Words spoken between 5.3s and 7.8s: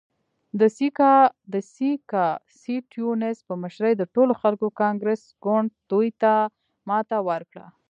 ګوند دوی ته ماته ورکړه.